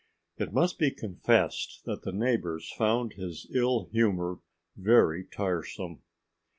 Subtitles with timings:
[0.37, 4.39] It must be confessed that the neighbors found his ill humor
[4.75, 6.01] very tiresome.